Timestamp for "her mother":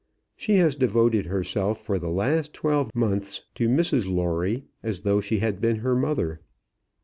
5.85-6.39